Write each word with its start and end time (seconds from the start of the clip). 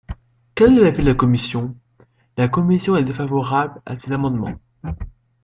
Quel 0.55 0.79
est 0.79 0.83
l’avis 0.83 1.03
de 1.03 1.09
la 1.09 1.13
commission? 1.13 1.75
La 2.35 2.47
commission 2.47 2.95
est 2.95 3.03
défavorable 3.03 3.83
à 3.85 3.99
ces 3.99 4.11
amendements. 4.11 4.55